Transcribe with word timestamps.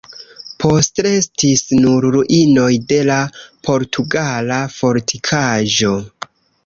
Postrestis 0.61 1.61
nur 1.83 2.07
ruinoj 2.15 2.71
de 2.93 2.99
la 3.11 3.17
portugala 3.69 4.59
fortikaĵo. 4.79 5.97